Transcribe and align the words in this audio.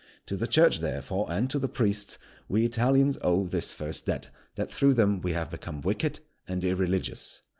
To 0.25 0.35
the 0.35 0.47
Church, 0.47 0.79
therefore, 0.79 1.27
and 1.29 1.47
to 1.51 1.59
the 1.59 1.67
priests, 1.69 2.17
we 2.49 2.65
Italians 2.65 3.19
owe 3.21 3.45
this 3.45 3.71
first 3.71 4.07
debt, 4.07 4.29
that 4.55 4.71
through 4.71 4.95
them 4.95 5.21
we 5.21 5.33
have 5.33 5.51
become 5.51 5.81
wicked 5.81 6.21
and 6.47 6.63
irreligious. 6.65 7.43